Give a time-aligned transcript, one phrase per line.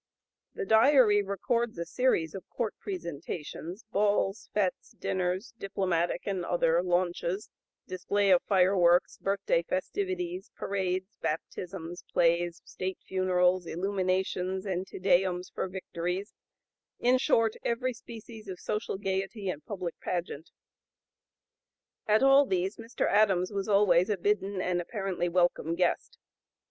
[0.55, 7.51] The Diary records a series of court presentations, balls, fêtes, dinners, diplomatic and other, launches,
[7.87, 15.67] displays of fireworks, birthday festivities, parades, baptisms, plays, state funerals, illuminations, and Te Deums for
[15.67, 16.33] victories;
[16.99, 20.49] in short, every species of social gayety and public pageant.
[22.07, 23.07] At all these Mr.
[23.07, 26.17] Adams was always a bidden and apparently a welcome guest.